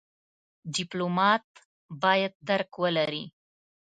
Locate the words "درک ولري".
2.47-3.23